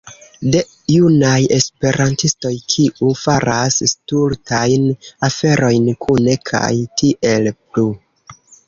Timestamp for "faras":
3.25-3.79